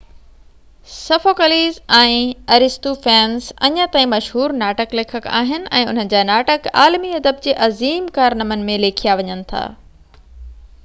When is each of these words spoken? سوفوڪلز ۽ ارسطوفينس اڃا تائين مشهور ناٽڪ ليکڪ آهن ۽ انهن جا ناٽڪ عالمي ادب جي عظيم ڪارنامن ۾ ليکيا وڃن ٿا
سوفوڪلز 0.91 1.75
۽ 1.97 2.13
ارسطوفينس 2.55 3.49
اڃا 3.67 3.85
تائين 3.95 4.09
مشهور 4.13 4.55
ناٽڪ 4.61 4.95
ليکڪ 4.99 5.27
آهن 5.41 5.67
۽ 5.81 5.83
انهن 5.91 6.09
جا 6.13 6.21
ناٽڪ 6.31 6.65
عالمي 6.85 7.13
ادب 7.19 7.43
جي 7.47 7.55
عظيم 7.67 8.07
ڪارنامن 8.17 8.65
۾ 8.71 8.79
ليکيا 8.85 9.15
وڃن 9.21 9.45
ٿا 9.53 9.61